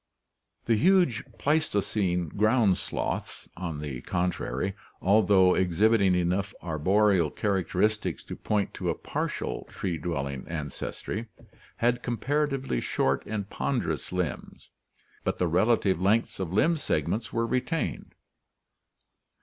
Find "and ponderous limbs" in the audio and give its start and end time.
13.27-14.71